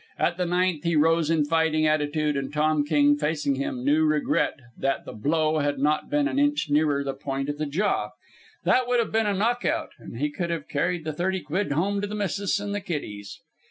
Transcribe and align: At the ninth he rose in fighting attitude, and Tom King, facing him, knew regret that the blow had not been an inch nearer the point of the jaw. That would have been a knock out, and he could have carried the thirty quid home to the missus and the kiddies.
At 0.17 0.37
the 0.37 0.47
ninth 0.47 0.83
he 0.83 0.95
rose 0.95 1.29
in 1.29 1.45
fighting 1.45 1.85
attitude, 1.85 2.35
and 2.35 2.51
Tom 2.51 2.83
King, 2.83 3.15
facing 3.15 3.53
him, 3.53 3.85
knew 3.85 4.03
regret 4.03 4.55
that 4.75 5.05
the 5.05 5.13
blow 5.13 5.59
had 5.59 5.77
not 5.77 6.09
been 6.09 6.27
an 6.27 6.39
inch 6.39 6.71
nearer 6.71 7.03
the 7.03 7.13
point 7.13 7.49
of 7.49 7.59
the 7.59 7.67
jaw. 7.67 8.09
That 8.63 8.87
would 8.87 8.97
have 8.97 9.11
been 9.11 9.27
a 9.27 9.35
knock 9.35 9.63
out, 9.63 9.89
and 9.99 10.17
he 10.17 10.31
could 10.31 10.49
have 10.49 10.67
carried 10.67 11.03
the 11.03 11.13
thirty 11.13 11.39
quid 11.41 11.71
home 11.71 12.01
to 12.01 12.07
the 12.07 12.15
missus 12.15 12.59
and 12.59 12.73
the 12.73 12.81
kiddies. 12.81 13.41